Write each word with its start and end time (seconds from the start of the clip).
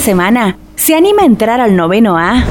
semana 0.00 0.56
se 0.76 0.94
anima 0.94 1.22
a 1.22 1.26
entrar 1.26 1.60
al 1.60 1.76
noveno 1.76 2.16
A. 2.16 2.42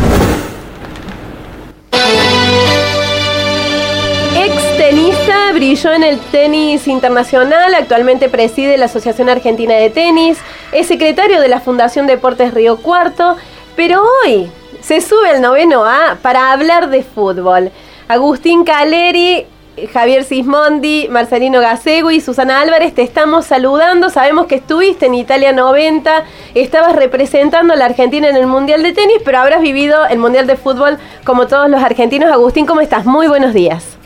Ex 4.35 4.77
tenista, 4.77 5.51
brilló 5.53 5.91
en 5.91 6.03
el 6.03 6.19
tenis 6.19 6.87
internacional, 6.87 7.73
actualmente 7.73 8.29
preside 8.29 8.77
la 8.77 8.85
Asociación 8.85 9.29
Argentina 9.29 9.73
de 9.73 9.89
Tenis, 9.89 10.37
es 10.71 10.87
secretario 10.87 11.41
de 11.41 11.47
la 11.47 11.59
Fundación 11.59 12.05
Deportes 12.05 12.53
Río 12.53 12.77
Cuarto, 12.77 13.35
pero 13.75 14.03
hoy 14.23 14.49
se 14.81 15.01
sube 15.01 15.29
al 15.29 15.41
noveno 15.41 15.85
A 15.85 16.17
para 16.21 16.51
hablar 16.51 16.89
de 16.89 17.03
fútbol. 17.03 17.71
Agustín 18.07 18.63
Caleri 18.63 19.45
Javier 19.87 20.23
Sismondi, 20.23 21.07
Marcelino 21.09 21.59
Gasego 21.59 22.11
y 22.11 22.21
Susana 22.21 22.61
Álvarez, 22.61 22.93
te 22.93 23.01
estamos 23.01 23.45
saludando. 23.45 24.09
Sabemos 24.09 24.47
que 24.47 24.55
estuviste 24.55 25.05
en 25.05 25.15
Italia 25.15 25.53
90, 25.53 26.23
estabas 26.55 26.95
representando 26.95 27.73
a 27.73 27.77
la 27.77 27.85
Argentina 27.85 28.27
en 28.27 28.35
el 28.35 28.47
Mundial 28.47 28.83
de 28.83 28.93
Tenis, 28.93 29.17
pero 29.23 29.39
habrás 29.39 29.61
vivido 29.61 30.05
el 30.05 30.19
Mundial 30.19 30.47
de 30.47 30.55
Fútbol 30.55 30.97
como 31.23 31.47
todos 31.47 31.69
los 31.69 31.81
argentinos. 31.81 32.31
Agustín, 32.31 32.65
¿cómo 32.65 32.81
estás? 32.81 33.05
Muy 33.05 33.27
buenos 33.27 33.53
días. 33.53 33.97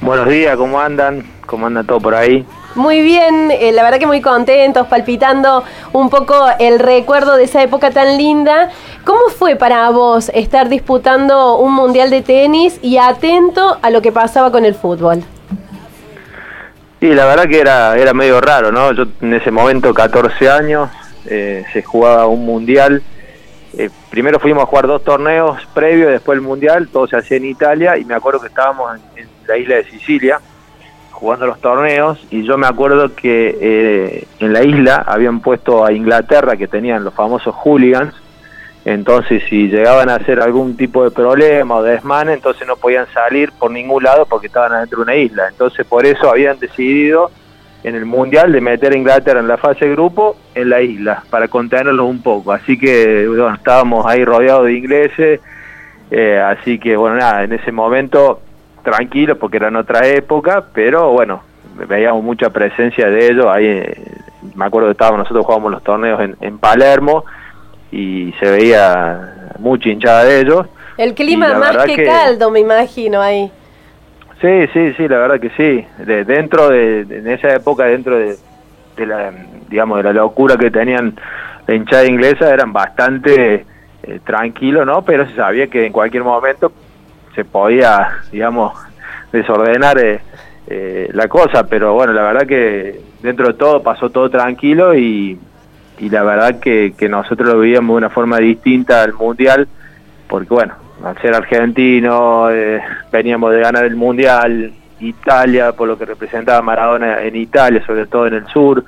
Buenos 0.00 0.28
días, 0.28 0.56
¿cómo 0.56 0.80
andan? 0.80 1.24
¿Cómo 1.46 1.66
anda 1.66 1.84
todo 1.84 2.00
por 2.00 2.14
ahí? 2.14 2.44
Muy 2.74 3.02
bien, 3.02 3.50
eh, 3.50 3.70
la 3.72 3.82
verdad 3.82 3.98
que 3.98 4.06
muy 4.06 4.22
contentos, 4.22 4.86
palpitando 4.86 5.62
un 5.92 6.08
poco 6.08 6.34
el 6.58 6.78
recuerdo 6.78 7.36
de 7.36 7.44
esa 7.44 7.62
época 7.62 7.90
tan 7.90 8.16
linda. 8.16 8.70
¿Cómo 9.04 9.28
fue 9.28 9.56
para 9.56 9.90
vos 9.90 10.30
estar 10.32 10.70
disputando 10.70 11.58
un 11.58 11.74
mundial 11.74 12.08
de 12.08 12.22
tenis 12.22 12.78
y 12.80 12.96
atento 12.96 13.78
a 13.82 13.90
lo 13.90 14.00
que 14.00 14.10
pasaba 14.10 14.50
con 14.50 14.64
el 14.64 14.74
fútbol? 14.74 15.22
Sí, 17.00 17.08
la 17.08 17.26
verdad 17.26 17.46
que 17.46 17.60
era, 17.60 17.98
era 17.98 18.14
medio 18.14 18.40
raro, 18.40 18.72
¿no? 18.72 18.92
Yo 18.92 19.04
en 19.20 19.34
ese 19.34 19.50
momento, 19.50 19.92
14 19.92 20.48
años, 20.48 20.88
eh, 21.26 21.64
se 21.74 21.82
jugaba 21.82 22.26
un 22.26 22.46
mundial. 22.46 23.02
Eh, 23.76 23.90
primero 24.08 24.40
fuimos 24.40 24.62
a 24.62 24.66
jugar 24.66 24.86
dos 24.86 25.04
torneos 25.04 25.58
previos, 25.74 26.10
después 26.10 26.36
el 26.36 26.42
mundial, 26.42 26.88
todo 26.90 27.06
se 27.06 27.16
hacía 27.16 27.36
en 27.36 27.44
Italia 27.44 27.98
y 27.98 28.04
me 28.06 28.14
acuerdo 28.14 28.40
que 28.40 28.46
estábamos 28.46 28.98
en 29.16 29.28
la 29.46 29.58
isla 29.58 29.76
de 29.76 29.84
Sicilia 29.84 30.40
jugando 31.22 31.46
los 31.46 31.60
torneos 31.60 32.18
y 32.32 32.42
yo 32.42 32.58
me 32.58 32.66
acuerdo 32.66 33.14
que 33.14 33.56
eh, 33.60 34.26
en 34.40 34.52
la 34.52 34.64
isla 34.64 35.04
habían 35.06 35.38
puesto 35.38 35.84
a 35.84 35.92
Inglaterra 35.92 36.56
que 36.56 36.66
tenían 36.66 37.04
los 37.04 37.14
famosos 37.14 37.54
hooligans. 37.54 38.12
Entonces 38.84 39.44
si 39.48 39.68
llegaban 39.68 40.08
a 40.08 40.16
hacer 40.16 40.40
algún 40.40 40.76
tipo 40.76 41.04
de 41.04 41.12
problema 41.12 41.76
o 41.76 41.82
desmane 41.84 42.32
entonces 42.32 42.66
no 42.66 42.74
podían 42.74 43.06
salir 43.14 43.52
por 43.52 43.70
ningún 43.70 44.02
lado 44.02 44.26
porque 44.26 44.48
estaban 44.48 44.72
adentro 44.72 44.98
de 44.98 45.02
una 45.04 45.14
isla. 45.14 45.46
Entonces 45.48 45.86
por 45.86 46.04
eso 46.04 46.28
habían 46.28 46.58
decidido 46.58 47.30
en 47.84 47.94
el 47.94 48.04
mundial 48.04 48.50
de 48.50 48.60
meter 48.60 48.92
a 48.92 48.96
Inglaterra 48.96 49.38
en 49.38 49.46
la 49.46 49.58
fase 49.58 49.84
de 49.84 49.92
grupo 49.92 50.36
en 50.56 50.70
la 50.70 50.82
isla 50.82 51.22
para 51.30 51.46
contenerlos 51.46 52.10
un 52.10 52.20
poco. 52.20 52.50
Así 52.52 52.76
que 52.76 53.30
estábamos 53.54 54.04
ahí 54.06 54.24
rodeados 54.24 54.66
de 54.66 54.74
ingleses 54.74 55.40
eh, 56.10 56.38
así 56.38 56.80
que 56.80 56.96
bueno 56.96 57.16
nada 57.16 57.44
en 57.44 57.52
ese 57.52 57.70
momento 57.70 58.41
tranquilo 58.82 59.36
porque 59.38 59.56
era 59.56 59.68
en 59.68 59.76
otra 59.76 60.06
época, 60.06 60.64
pero 60.72 61.10
bueno, 61.10 61.42
veíamos 61.88 62.22
mucha 62.22 62.50
presencia 62.50 63.08
de 63.08 63.28
ellos. 63.28 63.46
Ahí 63.46 63.66
eh, 63.66 63.96
me 64.54 64.64
acuerdo 64.64 64.88
que 64.88 64.92
estábamos, 64.92 65.20
nosotros 65.20 65.44
jugábamos 65.44 65.72
los 65.72 65.82
torneos 65.82 66.20
en, 66.40 66.58
Palermo 66.58 67.24
y 67.90 68.32
se 68.40 68.50
veía 68.50 69.52
mucha 69.58 69.88
hinchada 69.88 70.24
de 70.24 70.40
ellos. 70.40 70.66
El 70.96 71.14
clima 71.14 71.54
más 71.54 71.84
que, 71.84 72.04
caldo, 72.04 72.50
me 72.50 72.60
imagino 72.60 73.20
ahí. 73.20 73.50
Sí, 74.40 74.66
sí, 74.72 74.92
sí, 74.94 75.08
la 75.08 75.18
verdad 75.18 75.40
que 75.40 75.50
sí. 75.50 75.86
De, 76.04 76.24
dentro 76.24 76.68
de, 76.68 77.00
en 77.02 77.28
esa 77.28 77.54
época, 77.54 77.84
dentro 77.84 78.18
de, 78.18 78.36
la, 79.06 79.32
digamos, 79.68 79.98
de 79.98 80.04
la 80.04 80.12
locura 80.12 80.56
que 80.56 80.70
tenían 80.70 81.14
la 81.66 81.74
hinchada 81.74 82.06
inglesa, 82.06 82.52
eran 82.52 82.72
bastante 82.72 83.64
eh, 84.02 84.20
tranquilos, 84.24 84.84
¿no? 84.84 85.02
Pero 85.02 85.26
se 85.28 85.36
sabía 85.36 85.68
que 85.68 85.86
en 85.86 85.92
cualquier 85.92 86.24
momento 86.24 86.72
se 87.34 87.44
podía, 87.44 88.08
digamos, 88.30 88.74
desordenar 89.32 89.98
eh, 89.98 90.20
eh, 90.66 91.08
la 91.12 91.28
cosa, 91.28 91.66
pero 91.66 91.94
bueno, 91.94 92.12
la 92.12 92.22
verdad 92.22 92.46
que 92.46 93.00
dentro 93.22 93.48
de 93.48 93.54
todo 93.54 93.82
pasó 93.82 94.10
todo 94.10 94.30
tranquilo 94.30 94.94
y, 94.94 95.38
y 95.98 96.10
la 96.10 96.22
verdad 96.22 96.60
que, 96.60 96.94
que 96.96 97.08
nosotros 97.08 97.48
lo 97.48 97.60
vivíamos 97.60 97.94
de 97.94 97.98
una 97.98 98.10
forma 98.10 98.38
distinta 98.38 99.02
al 99.02 99.14
Mundial, 99.14 99.66
porque 100.28 100.52
bueno, 100.54 100.74
al 101.04 101.18
ser 101.20 101.34
argentino, 101.34 102.50
eh, 102.50 102.80
veníamos 103.10 103.52
de 103.52 103.60
ganar 103.60 103.84
el 103.84 103.96
Mundial, 103.96 104.72
Italia, 105.00 105.72
por 105.72 105.88
lo 105.88 105.98
que 105.98 106.04
representaba 106.04 106.62
Maradona 106.62 107.22
en 107.22 107.34
Italia, 107.34 107.84
sobre 107.84 108.06
todo 108.06 108.26
en 108.26 108.34
el 108.34 108.46
sur, 108.46 108.84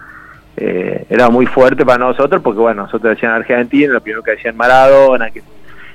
era 0.56 1.30
muy 1.30 1.46
fuerte 1.46 1.84
para 1.84 1.98
nosotros, 1.98 2.40
porque 2.40 2.60
bueno, 2.60 2.82
nosotros 2.82 3.14
decían 3.14 3.32
Argentina, 3.32 3.92
lo 3.92 4.00
primero 4.00 4.22
que 4.22 4.30
decían 4.32 4.56
Maradona, 4.56 5.28
que 5.30 5.42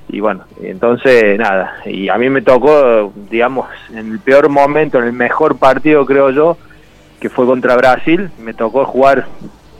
y 0.09 0.19
bueno, 0.19 0.43
entonces 0.61 1.37
nada, 1.37 1.75
y 1.85 2.09
a 2.09 2.17
mí 2.17 2.29
me 2.29 2.41
tocó, 2.41 3.13
digamos, 3.29 3.67
en 3.91 4.11
el 4.11 4.19
peor 4.19 4.49
momento, 4.49 4.99
en 4.99 5.05
el 5.05 5.13
mejor 5.13 5.57
partido 5.57 6.05
creo 6.05 6.31
yo, 6.31 6.57
que 7.19 7.29
fue 7.29 7.45
contra 7.45 7.75
Brasil, 7.75 8.29
me 8.39 8.53
tocó 8.53 8.85
jugar 8.85 9.25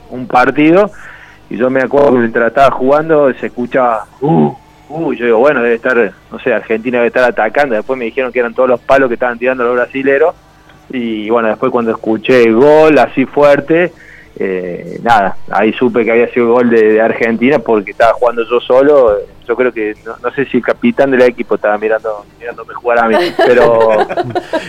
un 0.09 0.27
partido 0.27 0.91
y 1.49 1.57
yo 1.57 1.69
me 1.69 1.81
acuerdo 1.81 2.13
que 2.13 2.19
mientras 2.19 2.49
estaba 2.49 2.71
jugando 2.71 3.33
se 3.33 3.47
escuchaba, 3.47 4.05
uh, 4.21 4.53
uh, 4.89 5.13
yo 5.13 5.25
digo, 5.25 5.39
bueno, 5.39 5.63
debe 5.63 5.75
estar, 5.75 6.13
no 6.31 6.39
sé, 6.39 6.53
Argentina 6.53 6.97
debe 6.97 7.07
estar 7.07 7.23
atacando, 7.23 7.75
después 7.75 7.97
me 7.97 8.05
dijeron 8.05 8.31
que 8.31 8.39
eran 8.39 8.53
todos 8.53 8.69
los 8.69 8.79
palos 8.79 9.07
que 9.07 9.15
estaban 9.15 9.39
tirando 9.39 9.63
los 9.63 9.75
brasileros. 9.75 10.35
Y 10.91 11.29
bueno, 11.29 11.49
después 11.49 11.71
cuando 11.71 11.91
escuché 11.91 12.51
gol 12.51 12.97
así 12.97 13.25
fuerte, 13.25 13.91
eh, 14.37 14.99
nada, 15.03 15.37
ahí 15.51 15.73
supe 15.73 16.05
que 16.05 16.11
había 16.11 16.29
sido 16.29 16.53
gol 16.53 16.69
de, 16.69 17.01
Argentina 17.01 17.59
porque 17.59 17.91
estaba 17.91 18.13
jugando 18.13 18.43
yo 18.49 18.59
solo. 18.59 19.17
Yo 19.49 19.55
creo 19.55 19.73
que 19.73 19.95
no, 20.05 20.29
sé 20.29 20.45
si 20.45 20.57
el 20.57 20.63
capitán 20.63 21.09
del 21.09 21.23
equipo 21.23 21.55
estaba 21.55 21.75
mirando 21.79 22.23
mirándome 22.39 22.71
jugar 22.75 22.99
a 22.99 23.07
mí, 23.07 23.15
pero 23.37 23.97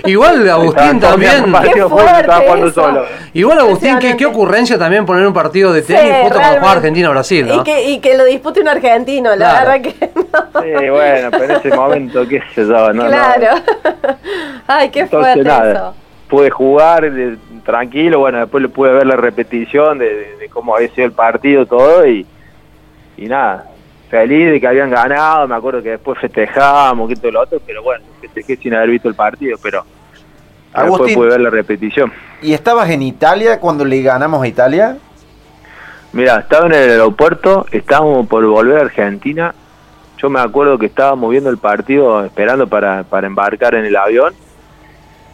igual 0.07 0.49
Agustín 0.49 0.99
también. 0.99 1.55
Estaba 1.55 2.41
jugando 2.41 2.71
solo. 2.71 3.05
Igual 3.35 3.59
Agustín, 3.59 3.99
¿qué, 3.99 4.17
qué 4.17 4.25
ocurrencia 4.25 4.79
también 4.79 5.05
poner 5.05 5.27
un 5.27 5.35
partido 5.35 5.71
de 5.75 5.83
tenis 5.83 6.15
justo 6.23 6.39
cuando 6.39 6.61
juega 6.61 6.73
Argentina 6.73 7.11
Brasil, 7.11 7.47
¿no? 7.47 7.57
Y 7.57 7.63
que, 7.63 7.91
y 7.91 8.01
que 8.01 8.17
lo 8.17 8.25
dispute 8.25 8.63
un 8.63 8.69
argentino, 8.69 9.37
la 9.37 9.53
verdad 9.61 9.81
que 9.83 10.11
no. 10.15 10.63
Sí, 10.63 10.89
bueno, 10.89 11.31
pero 11.31 11.45
en 11.45 11.51
ese 11.51 11.77
momento 11.77 12.27
qué 12.27 12.43
sé 12.55 12.67
yo, 12.67 12.93
no. 12.95 13.07
Claro. 13.07 13.63
Ay, 14.67 14.89
qué 14.89 15.07
fuerte 15.07 15.43
eso. 15.43 15.95
Pude 16.27 16.49
jugar, 16.49 17.13
tranquilo, 17.67 18.21
bueno, 18.21 18.39
después 18.39 18.63
le 18.63 18.71
pude 18.71 18.93
ver 18.93 19.07
la 19.07 19.17
repetición 19.17 19.99
de, 19.99 20.49
cómo 20.51 20.75
había 20.75 20.89
sido 20.89 21.05
el 21.05 21.13
partido, 21.13 21.67
todo, 21.67 22.07
y, 22.07 22.27
y 23.19 23.27
nada, 23.27 23.70
feliz 24.11 24.51
de 24.51 24.61
que 24.61 24.67
habían 24.67 24.91
ganado, 24.91 25.47
me 25.47 25.55
acuerdo 25.55 25.83
que 25.83 25.91
después 25.91 26.19
festejábamos, 26.19 27.09
que 27.09 27.17
todo 27.17 27.31
lo 27.31 27.41
otro, 27.43 27.61
pero 27.65 27.83
bueno, 27.83 28.05
festejé 28.21 28.57
sin 28.57 28.75
haber 28.75 28.91
visto 28.91 29.09
el 29.09 29.15
partido, 29.15 29.57
pero 29.63 29.85
después 30.75 31.15
pude 31.15 31.29
ver 31.29 31.41
la 31.41 31.51
repetición. 31.51 32.13
¿Y 32.43 32.53
estabas 32.53 32.91
en 32.91 33.03
Italia 33.03 33.61
cuando 33.61 33.85
le 33.85 34.03
ganamos 34.03 34.43
a 34.43 34.49
Italia? 34.49 34.99
Mira, 36.13 36.41
estaba 36.41 36.67
en 36.67 36.73
el 36.73 36.91
aeropuerto, 36.91 37.67
estábamos 37.71 38.27
por 38.27 38.45
volver 38.45 38.79
a 38.79 38.81
Argentina, 38.83 39.55
yo 40.19 40.29
me 40.29 40.41
acuerdo 40.41 40.77
que 40.77 40.87
estábamos 40.87 41.31
viendo 41.31 41.49
el 41.49 41.59
partido, 41.59 42.25
esperando 42.25 42.67
para, 42.67 43.05
para 43.05 43.29
embarcar 43.29 43.77
en 43.77 43.85
el 43.85 43.97
avión, 43.97 44.35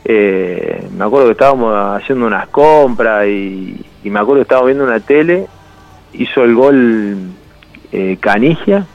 eh, 0.08 0.86
me 0.96 1.04
acuerdo 1.04 1.26
que 1.26 1.32
estábamos 1.32 1.74
haciendo 1.74 2.26
unas 2.26 2.46
compras 2.48 3.26
y, 3.26 3.84
me 4.04 4.20
acuerdo 4.20 4.36
que 4.36 4.42
estábamos 4.42 4.66
viendo 4.66 4.84
una 4.84 5.00
tele, 5.00 5.48
hizo 6.12 6.44
el 6.44 6.54
gol 6.54 7.16
eh, 7.92 8.16
Canigia, 8.20 8.86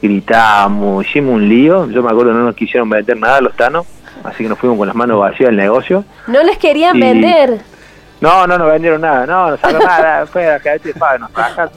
gritábamos, 0.00 1.06
hicimos 1.06 1.34
un 1.34 1.48
lío, 1.48 1.88
yo 1.90 2.02
me 2.02 2.10
acuerdo 2.10 2.32
no 2.32 2.44
nos 2.44 2.54
quisieron 2.54 2.88
vender 2.90 3.16
nada 3.16 3.40
los 3.40 3.54
tanos, 3.54 3.86
así 4.24 4.42
que 4.42 4.48
nos 4.48 4.58
fuimos 4.58 4.78
con 4.78 4.86
las 4.86 4.96
manos 4.96 5.18
vacías 5.18 5.48
del 5.48 5.56
negocio. 5.56 6.04
No 6.26 6.42
les 6.42 6.58
querían 6.58 6.98
vender. 6.98 7.60
No, 8.20 8.46
no 8.46 8.56
nos 8.56 8.70
vendieron 8.70 9.00
nada, 9.00 9.26
no, 9.26 9.50
no 9.50 9.56
sacaron 9.56 9.84
nada, 9.84 10.26
fue 10.32 10.48
a 10.48 10.58
de 10.58 10.94
nos 11.18 11.32
bajaron, 11.32 11.72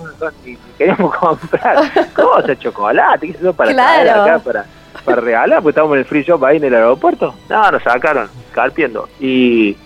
y 0.45 0.57
queríamos 0.77 1.15
comprar 1.19 1.91
cosas, 2.13 2.59
chocolate, 2.59 3.27
qué 3.27 3.33
sé 3.33 3.39
yo, 3.43 3.53
para 3.53 3.71
claro. 3.71 4.21
acá, 4.23 4.39
para 4.39 4.65
para 5.05 5.21
regalar, 5.21 5.61
pues 5.61 5.73
estábamos 5.73 5.95
en 5.95 5.99
el 5.99 6.05
free 6.05 6.23
shop 6.23 6.43
ahí 6.43 6.57
en 6.57 6.63
el 6.63 6.75
aeropuerto. 6.75 7.35
No, 7.49 7.71
nos 7.71 7.83
sacaron, 7.83 8.27
carpiendo. 8.51 9.07
Y, 9.19 9.77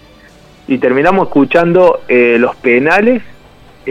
y 0.68 0.78
terminamos 0.78 1.28
escuchando 1.28 2.02
eh, 2.08 2.38
los 2.40 2.56
penales 2.56 3.22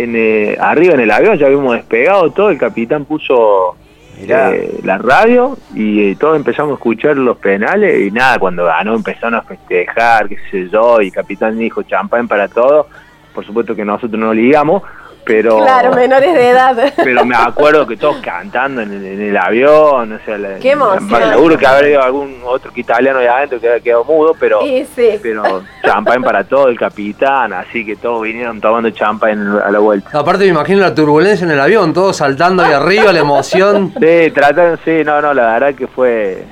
en, 0.02 0.14
eh, 0.16 0.56
arriba 0.60 0.94
en 0.94 1.00
el 1.00 1.10
avión, 1.10 1.36
ya 1.36 1.46
habíamos 1.46 1.74
despegado 1.74 2.30
todo, 2.30 2.50
el 2.50 2.58
capitán 2.58 3.04
puso 3.04 3.76
eh, 4.20 4.80
la 4.82 4.98
radio 4.98 5.56
y 5.74 6.14
todos 6.16 6.36
empezamos 6.36 6.72
a 6.72 6.74
escuchar 6.74 7.16
los 7.16 7.36
penales 7.38 8.06
y 8.06 8.10
nada, 8.10 8.38
cuando 8.38 8.64
ganó 8.64 8.94
empezaron 8.94 9.34
a 9.34 9.42
festejar, 9.42 10.28
qué 10.28 10.36
sé 10.50 10.68
yo, 10.68 11.00
y 11.00 11.06
el 11.06 11.12
capitán 11.12 11.58
dijo 11.58 11.82
champán 11.82 12.26
para 12.28 12.48
todo, 12.48 12.88
por 13.34 13.44
supuesto 13.44 13.74
que 13.74 13.84
nosotros 13.84 14.18
no 14.18 14.34
ligamos, 14.34 14.82
pero 15.28 15.58
claro, 15.58 15.94
menores 15.94 16.32
de 16.32 16.48
edad. 16.48 16.92
Pero 16.96 17.24
me 17.26 17.36
acuerdo 17.36 17.86
que 17.86 17.98
todos 17.98 18.16
cantando 18.16 18.80
en, 18.80 18.92
el 18.92 19.36
avión, 19.36 20.12
o 20.12 20.18
sea, 20.24 20.38
Qué 20.58 20.70
emoción. 20.70 21.10
seguro 21.10 21.58
que 21.58 21.66
habría 21.66 21.90
ido 21.90 22.02
algún 22.02 22.40
otro 22.46 22.72
italiano 22.74 23.18
allá 23.18 23.36
adentro 23.36 23.60
que 23.60 23.68
había 23.68 23.80
quedado 23.80 24.04
mudo, 24.04 24.34
pero 24.40 24.60
sí, 24.62 25.18
pero 25.22 25.62
champán 25.84 26.22
para 26.22 26.44
todo, 26.44 26.68
el 26.68 26.78
capitán, 26.78 27.52
así 27.52 27.84
que 27.84 27.96
todos 27.96 28.22
vinieron 28.22 28.58
tomando 28.58 28.88
champán 28.90 29.60
a 29.62 29.70
la 29.70 29.78
vuelta. 29.78 30.18
Aparte 30.18 30.44
me 30.44 30.50
imagino 30.50 30.80
la 30.80 30.94
turbulencia 30.94 31.44
en 31.44 31.50
el 31.50 31.60
avión, 31.60 31.92
todos 31.92 32.16
saltando 32.16 32.62
ahí 32.62 32.72
arriba, 32.72 33.12
la 33.12 33.20
emoción. 33.20 33.92
Sí, 34.08 34.30
tratan, 34.30 34.78
sí, 34.84 35.02
no, 35.04 35.20
no, 35.20 35.34
la 35.34 35.52
verdad 35.52 35.74
que 35.74 35.86
fue, 35.86 36.42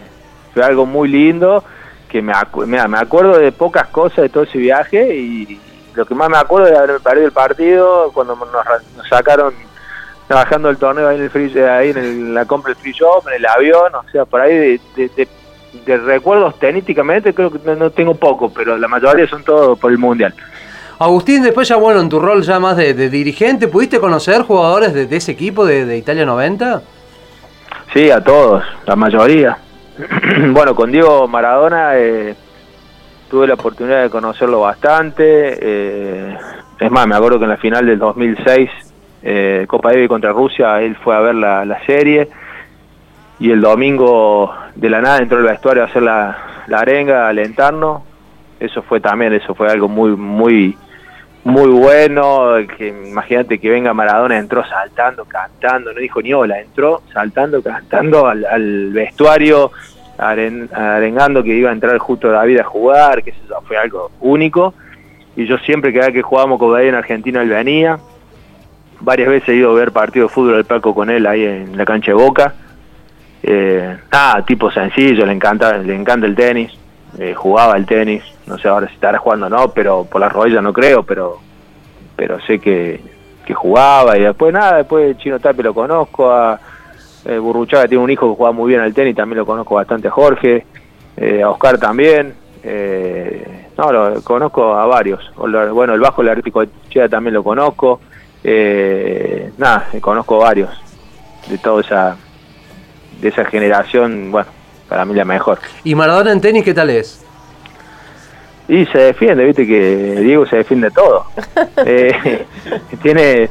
fue 0.53 0.63
algo 0.63 0.85
muy 0.85 1.09
lindo, 1.09 1.65
que 2.11 2.21
me, 2.21 2.35
me 2.67 2.99
acuerdo 2.99 3.39
de 3.39 3.53
pocas 3.53 3.87
cosas 3.89 4.19
de 4.19 4.29
todo 4.29 4.43
ese 4.43 4.59
viaje 4.59 5.17
y 5.17 5.59
lo 5.97 6.05
que 6.05 6.15
más 6.15 6.29
me 6.29 6.37
acuerdo 6.37 6.69
es 6.69 6.79
haber 6.79 7.01
perdido 7.01 7.27
el 7.27 7.33
partido 7.33 8.11
cuando 8.13 8.37
nos, 8.37 9.09
sacaron 9.09 9.55
trabajando 10.29 10.69
el 10.69 10.77
torneo 10.77 11.09
ahí 11.09 11.17
en 11.17 11.23
el 11.23 11.31
free, 11.31 11.59
ahí 11.59 11.91
en 11.91 12.35
la 12.35 12.45
compra 12.45 12.75
del 12.75 12.83
free 12.83 12.93
shop, 12.93 13.27
en 13.29 13.35
el 13.35 13.47
avión, 13.47 13.95
o 13.95 14.05
sea, 14.11 14.25
por 14.27 14.41
ahí 14.41 14.79
de, 14.95 15.29
recuerdos 15.99 16.59
tenísticamente 16.59 17.33
creo 17.33 17.51
que 17.51 17.59
no, 17.77 17.91
tengo 17.91 18.15
poco, 18.15 18.53
pero 18.53 18.77
la 18.77 18.89
mayoría 18.89 19.27
son 19.27 19.43
todos 19.43 19.79
por 19.79 19.91
el 19.91 19.99
mundial. 19.99 20.35
Agustín, 20.99 21.43
después 21.43 21.69
ya 21.69 21.77
bueno, 21.77 22.01
en 22.01 22.09
tu 22.09 22.19
rol 22.19 22.43
ya 22.43 22.59
más 22.59 22.77
de, 22.77 22.95
dirigente, 23.09 23.69
¿pudiste 23.69 23.99
conocer 23.99 24.43
jugadores 24.43 24.93
de, 24.93 25.17
ese 25.17 25.33
equipo 25.33 25.65
de, 25.65 25.97
Italia 25.97 26.27
90? 26.27 26.83
Sí, 27.95 28.11
a 28.11 28.23
todos, 28.23 28.63
la 28.85 28.97
mayoría. 28.97 29.59
bueno, 30.51 30.75
con 30.75 30.93
Diego 30.93 31.27
Maradona 31.27 31.97
eh, 31.97 32.35
tuve 33.29 33.47
la 33.47 33.55
oportunidad 33.55 34.03
de 34.03 34.11
conocerlo 34.11 34.61
bastante. 34.61 35.59
Eh, 35.61 36.37
es 36.81 36.91
más, 36.91 37.07
me 37.07 37.17
acuerdo 37.17 37.39
que 37.39 37.45
en 37.45 37.51
la 37.51 37.57
final 37.57 37.87
del 37.87 37.99
2006, 37.99 38.71
eh, 39.23 39.65
Copa 39.69 39.91
Davis 39.91 40.09
contra 40.09 40.33
Rusia, 40.33 40.81
él 40.83 40.97
fue 40.97 41.17
a 41.17 41.21
ver 41.21 41.35
la, 41.35 41.79
serie 41.87 42.29
y 43.39 43.51
el 43.51 43.61
domingo 43.61 44.55
de 44.75 44.91
la 44.91 45.01
nada 45.01 45.19
entró 45.19 45.39
al 45.39 45.45
vestuario 45.45 45.83
a 45.83 45.87
hacer 45.87 46.03
la, 46.03 46.65
la 46.67 46.79
arenga, 46.81 47.27
a 47.27 47.29
alentarnos. 47.29 48.03
Eso 48.59 48.83
fue 48.83 49.01
también, 49.01 49.33
eso 49.33 49.55
fue 49.55 49.69
algo 49.69 49.89
muy, 49.89 50.11
muy, 50.17 50.77
muy 51.45 51.71
bueno. 51.71 52.55
Que 52.77 52.89
imagínate 52.89 53.59
que 53.59 53.71
venga 53.71 53.93
Maradona, 53.93 54.39
entró 54.39 54.65
saltando, 54.67 55.25
cantando, 55.25 55.93
no 55.93 56.01
dijo 56.01 56.23
ni 56.23 56.33
hola, 56.33 56.61
entró 56.61 57.03
saltando, 57.13 57.63
cantando 57.63 58.27
al, 58.27 58.45
al 58.47 58.91
vestuario 58.93 59.73
arengando 60.19 61.43
que 61.43 61.55
iba 61.55 61.71
a 61.71 61.73
entrar 61.73 61.99
justo 61.99 62.31
David 62.31 62.61
a 62.61 62.65
jugar, 62.65 63.23
que 63.23 63.31
eso 63.31 63.61
fue 63.67 63.77
algo 63.77 64.11
único. 64.21 64.75
Y 65.37 65.47
yo 65.47 65.59
siempre 65.59 65.93
que 65.93 66.13
que 66.13 66.23
jugábamos 66.23 66.59
con 66.59 66.73
David 66.73 66.89
en 66.89 66.95
Argentina, 66.95 67.43
él 67.43 67.51
venía. 67.51 67.99
Varias 69.01 69.29
veces 69.29 69.51
he 69.51 69.55
ido 69.57 69.71
a 69.73 69.75
ver 69.75 69.93
partido 69.93 70.27
de 70.27 70.33
fútbol 70.33 70.55
del 70.55 70.65
Paco 70.65 70.95
con 70.95 71.11
él 71.11 71.27
ahí 71.27 71.45
en 71.45 71.77
la 71.77 71.85
cancha 71.85 72.13
de 72.13 72.15
Boca. 72.15 72.55
Eh, 73.43 73.97
ah, 74.11 74.43
tipo 74.47 74.71
sencillo, 74.71 75.27
le 75.27 75.33
encanta, 75.33 75.79
le 75.79 75.95
encanta 75.95 76.27
el 76.27 76.35
tenis, 76.35 76.73
eh, 77.19 77.35
jugaba 77.35 77.77
el 77.77 77.87
tenis, 77.87 78.25
no 78.47 78.59
sé 78.59 78.67
ahora 78.67 78.89
si 78.89 78.95
estará 78.95 79.19
jugando 79.19 79.47
o 79.47 79.51
no, 79.51 79.69
pero 79.69 80.05
por 80.05 80.21
las 80.21 80.33
rodillas 80.33 80.63
no 80.63 80.73
creo, 80.73 81.03
pero 81.03 81.39
pero 82.17 82.41
sé 82.41 82.59
que, 82.59 83.01
que 83.45 83.55
jugaba 83.55 84.17
y 84.17 84.23
después 84.23 84.53
nada, 84.53 84.79
después 84.79 85.17
Chino 85.19 85.39
Tapi 85.39 85.63
lo 85.63 85.75
conozco, 85.75 86.33
a, 86.33 86.59
eh, 87.27 87.39
Burruchaga 87.39 87.89
tiene 87.89 88.03
un 88.05 88.11
hijo 88.11 88.31
que 88.31 88.37
juega 88.37 88.53
muy 88.53 88.69
bien 88.69 88.81
al 88.81 88.95
tenis, 88.95 89.17
también 89.17 89.39
lo 89.39 89.47
conozco 89.47 89.75
bastante 89.75 90.09
a 90.09 90.11
Jorge, 90.11 90.65
eh, 91.17 91.43
a 91.43 91.51
Oscar 91.51 91.79
también. 91.79 92.35
Eh, 92.63 93.67
no, 93.77 93.93
lo 93.93 94.23
conozco 94.23 94.75
a 94.75 94.87
varios. 94.87 95.21
Bueno, 95.37 95.95
el 95.95 96.01
bajo 96.01 96.23
el 96.23 96.31
Atlético 96.31 96.61
de 96.61 96.69
Chea 96.89 97.09
también 97.09 97.35
lo 97.35 97.43
conozco. 97.43 98.01
Eh, 98.43 99.51
nada, 99.59 99.89
conozco 100.01 100.39
varios 100.39 100.71
de 101.49 101.59
toda 101.59 101.81
esa 101.81 102.17
de 103.21 103.29
esa 103.29 103.45
generación, 103.47 104.31
bueno, 104.31 104.49
para 104.89 105.05
mí 105.05 105.15
la 105.15 105.25
mejor. 105.25 105.59
¿Y 105.85 105.95
Maradona 105.95 106.33
en 106.33 106.41
tenis 106.41 106.65
qué 106.65 106.75
tal 106.75 106.91
es? 106.91 107.25
Y 108.69 108.85
se 108.87 108.99
defiende, 108.99 109.45
viste 109.45 109.67
que 109.67 110.17
Diego 110.21 110.45
se 110.45 110.57
defiende 110.57 110.91
todo. 110.91 111.25
tiene 113.03 113.49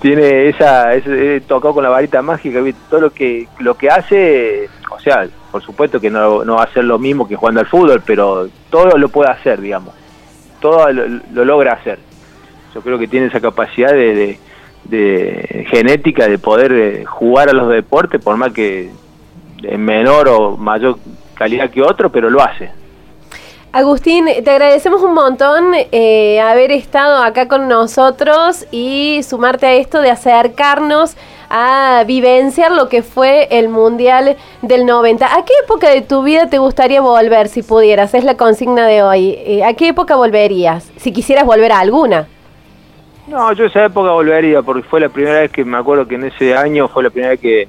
tiene 0.00 0.48
esa, 0.48 0.94
ese, 0.94 1.40
tocado 1.40 1.74
con 1.74 1.82
la 1.82 1.90
varita 1.90 2.22
mágica, 2.22 2.60
todo 2.90 3.00
lo 3.00 3.10
que 3.10 3.48
lo 3.58 3.76
que 3.76 3.88
hace, 3.88 4.68
o 4.90 5.00
sea, 5.00 5.26
por 5.50 5.62
supuesto 5.62 6.00
que 6.00 6.10
no, 6.10 6.44
no 6.44 6.56
va 6.56 6.64
a 6.64 6.72
ser 6.72 6.84
lo 6.84 6.98
mismo 6.98 7.26
que 7.26 7.36
jugando 7.36 7.60
al 7.60 7.66
fútbol, 7.66 8.02
pero 8.04 8.48
todo 8.70 8.98
lo 8.98 9.08
puede 9.08 9.30
hacer, 9.30 9.60
digamos, 9.60 9.94
todo 10.60 10.90
lo, 10.92 11.44
logra 11.44 11.74
hacer. 11.74 11.98
Yo 12.74 12.82
creo 12.82 12.98
que 12.98 13.08
tiene 13.08 13.26
esa 13.26 13.40
capacidad 13.40 13.90
de, 13.90 14.38
de, 14.84 15.66
genética 15.70 16.28
de 16.28 16.38
poder 16.38 16.72
eh, 16.72 17.04
jugar 17.06 17.48
a 17.48 17.52
los 17.52 17.70
deportes, 17.70 18.22
por 18.22 18.36
más 18.36 18.52
que 18.52 18.90
en 19.62 19.84
menor 19.84 20.28
o 20.28 20.56
mayor 20.56 20.98
calidad 21.34 21.70
que 21.70 21.82
otro, 21.82 22.10
pero 22.10 22.28
lo 22.28 22.42
hace. 22.42 22.70
Agustín, 23.76 24.24
te 24.42 24.50
agradecemos 24.50 25.02
un 25.02 25.12
montón 25.12 25.74
eh, 25.92 26.40
haber 26.40 26.72
estado 26.72 27.22
acá 27.22 27.46
con 27.46 27.68
nosotros 27.68 28.64
y 28.70 29.20
sumarte 29.22 29.66
a 29.66 29.74
esto 29.74 30.00
de 30.00 30.10
acercarnos 30.10 31.14
a 31.50 32.02
vivenciar 32.06 32.72
lo 32.72 32.88
que 32.88 33.02
fue 33.02 33.48
el 33.50 33.68
Mundial 33.68 34.38
del 34.62 34.86
90. 34.86 35.26
¿A 35.26 35.44
qué 35.44 35.52
época 35.62 35.90
de 35.90 36.00
tu 36.00 36.22
vida 36.22 36.48
te 36.48 36.56
gustaría 36.56 37.02
volver 37.02 37.48
si 37.48 37.62
pudieras? 37.62 38.14
Es 38.14 38.24
la 38.24 38.38
consigna 38.38 38.86
de 38.86 39.02
hoy. 39.02 39.34
Eh, 39.44 39.62
¿A 39.62 39.74
qué 39.74 39.88
época 39.88 40.16
volverías? 40.16 40.90
Si 40.96 41.12
quisieras 41.12 41.44
volver 41.44 41.72
a 41.72 41.80
alguna. 41.80 42.26
No, 43.26 43.52
yo 43.52 43.66
esa 43.66 43.84
época 43.84 44.10
volvería 44.10 44.62
porque 44.62 44.88
fue 44.88 45.00
la 45.00 45.10
primera 45.10 45.40
vez 45.40 45.52
que 45.52 45.66
me 45.66 45.76
acuerdo 45.76 46.08
que 46.08 46.14
en 46.14 46.24
ese 46.24 46.56
año 46.56 46.88
fue 46.88 47.02
la 47.02 47.10
primera 47.10 47.32
vez 47.32 47.40
que, 47.40 47.68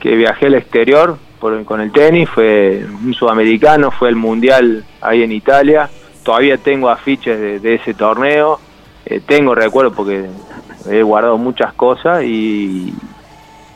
que 0.00 0.16
viajé 0.16 0.46
al 0.46 0.54
exterior 0.54 1.18
con 1.40 1.80
el 1.80 1.90
tenis, 1.90 2.28
fue 2.28 2.84
un 3.02 3.14
sudamericano, 3.14 3.90
fue 3.90 4.10
el 4.10 4.16
mundial 4.16 4.84
ahí 5.00 5.22
en 5.22 5.32
Italia, 5.32 5.88
todavía 6.22 6.58
tengo 6.58 6.90
afiches 6.90 7.62
de, 7.62 7.74
ese 7.74 7.94
torneo, 7.94 8.60
eh, 9.06 9.20
tengo 9.26 9.54
recuerdos 9.54 9.94
porque 9.96 10.26
he 10.88 11.02
guardado 11.02 11.38
muchas 11.38 11.72
cosas 11.72 12.22
y, 12.24 12.92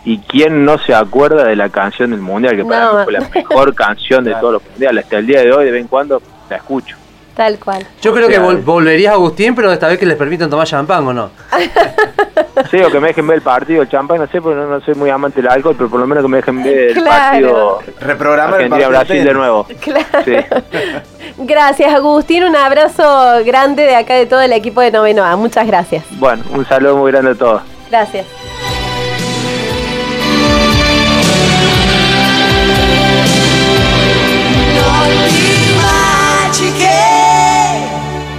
y 0.04 0.18
quién 0.18 0.64
no 0.64 0.78
se 0.78 0.94
acuerda 0.94 1.44
de 1.44 1.56
la 1.56 1.70
canción 1.70 2.10
del 2.10 2.20
mundial, 2.20 2.56
que 2.56 2.64
para 2.64 2.92
mí 2.92 2.98
fue 3.04 3.12
la 3.14 3.20
mejor 3.20 3.74
canción 3.74 4.24
de 4.24 4.34
todos 4.34 4.54
los 4.54 4.62
mundiales, 4.70 5.04
hasta 5.04 5.18
el 5.18 5.26
día 5.26 5.40
de 5.40 5.52
hoy 5.52 5.64
de 5.64 5.70
vez 5.70 5.80
en 5.80 5.88
cuando 5.88 6.20
la 6.50 6.56
escucho. 6.56 6.96
Tal 7.34 7.58
cual. 7.58 7.84
Yo 8.00 8.14
creo 8.14 8.28
que 8.28 8.38
volverías 8.38 9.12
a 9.12 9.14
Agustín, 9.14 9.54
pero 9.56 9.72
esta 9.72 9.88
vez 9.88 9.98
que 9.98 10.06
les 10.06 10.16
permitan 10.16 10.48
tomar 10.48 10.66
champán 10.66 11.04
o 11.06 11.12
no. 11.12 11.30
Sí, 12.70 12.80
o 12.80 12.90
que 12.90 13.00
me 13.00 13.08
dejen 13.08 13.26
ver 13.26 13.36
el 13.36 13.42
partido, 13.42 13.82
el 13.82 13.88
champán, 13.88 14.18
no 14.18 14.26
sé, 14.26 14.40
porque 14.40 14.60
no, 14.60 14.80
soy 14.80 14.94
muy 14.94 15.10
amante 15.10 15.42
del 15.42 15.50
alcohol, 15.50 15.74
pero 15.76 15.90
por 15.90 16.00
lo 16.00 16.06
menos 16.06 16.22
que 16.22 16.28
me 16.28 16.36
dejen 16.38 16.62
ver 16.62 16.96
el 16.96 17.04
partido. 17.04 17.80
Reprogramar 18.00 18.60
el 18.60 18.68
partido. 18.68 18.90
Brasil 18.90 19.24
de 19.24 19.34
nuevo. 19.34 19.66
Gracias, 21.38 21.94
Agustín. 21.94 22.44
Un 22.44 22.56
abrazo 22.56 23.44
grande 23.44 23.82
de 23.82 23.96
acá 23.96 24.14
de 24.14 24.26
todo 24.26 24.40
el 24.40 24.52
equipo 24.52 24.80
de 24.80 24.90
Noveno 24.90 25.24
A. 25.24 25.36
Muchas 25.36 25.66
gracias. 25.66 26.04
Bueno, 26.12 26.44
un 26.52 26.64
saludo 26.64 26.96
muy 26.96 27.10
grande 27.10 27.32
a 27.32 27.34
todos. 27.34 27.62
Gracias. 27.90 28.26